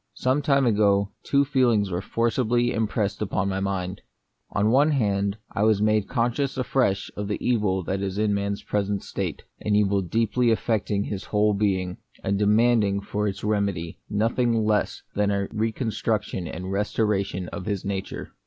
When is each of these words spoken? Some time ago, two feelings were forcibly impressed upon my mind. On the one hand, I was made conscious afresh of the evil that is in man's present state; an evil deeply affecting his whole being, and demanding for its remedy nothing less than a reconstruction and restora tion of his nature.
Some 0.15 0.41
time 0.41 0.65
ago, 0.65 1.11
two 1.21 1.45
feelings 1.45 1.91
were 1.91 2.01
forcibly 2.01 2.73
impressed 2.73 3.21
upon 3.21 3.49
my 3.49 3.59
mind. 3.59 4.01
On 4.49 4.63
the 4.65 4.69
one 4.71 4.89
hand, 4.89 5.37
I 5.51 5.61
was 5.61 5.79
made 5.79 6.07
conscious 6.07 6.57
afresh 6.57 7.11
of 7.15 7.27
the 7.27 7.37
evil 7.39 7.83
that 7.83 8.01
is 8.01 8.17
in 8.17 8.33
man's 8.33 8.63
present 8.63 9.03
state; 9.03 9.43
an 9.59 9.75
evil 9.75 10.01
deeply 10.01 10.49
affecting 10.49 11.03
his 11.03 11.25
whole 11.25 11.53
being, 11.53 11.97
and 12.23 12.39
demanding 12.39 12.99
for 12.99 13.27
its 13.27 13.43
remedy 13.43 13.99
nothing 14.09 14.65
less 14.65 15.03
than 15.13 15.29
a 15.29 15.47
reconstruction 15.53 16.47
and 16.47 16.65
restora 16.73 17.23
tion 17.23 17.47
of 17.49 17.67
his 17.67 17.85
nature. 17.85 18.31